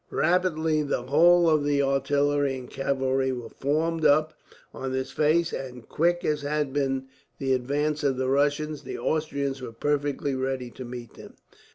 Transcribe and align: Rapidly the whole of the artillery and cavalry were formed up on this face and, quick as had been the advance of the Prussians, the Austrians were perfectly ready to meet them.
Rapidly 0.09 0.81
the 0.81 1.03
whole 1.03 1.47
of 1.47 1.63
the 1.63 1.83
artillery 1.83 2.57
and 2.57 2.67
cavalry 2.67 3.31
were 3.31 3.49
formed 3.49 4.03
up 4.03 4.33
on 4.73 4.91
this 4.91 5.11
face 5.11 5.53
and, 5.53 5.87
quick 5.87 6.25
as 6.25 6.41
had 6.41 6.73
been 6.73 7.05
the 7.37 7.53
advance 7.53 8.03
of 8.03 8.17
the 8.17 8.25
Prussians, 8.25 8.81
the 8.81 8.97
Austrians 8.97 9.61
were 9.61 9.71
perfectly 9.71 10.33
ready 10.33 10.71
to 10.71 10.83
meet 10.83 11.13
them. 11.13 11.35